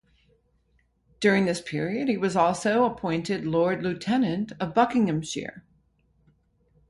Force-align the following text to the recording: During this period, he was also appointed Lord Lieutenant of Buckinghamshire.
During 1.19 1.45
this 1.45 1.61
period, 1.61 2.07
he 2.09 2.17
was 2.17 2.35
also 2.35 2.85
appointed 2.85 3.45
Lord 3.45 3.83
Lieutenant 3.83 4.51
of 4.59 4.73
Buckinghamshire. 4.73 5.63